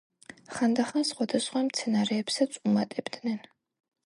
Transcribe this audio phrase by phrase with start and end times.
[0.53, 3.41] ხანდახან სხვადასხვა მცენარეებსაც უმატებდნენ.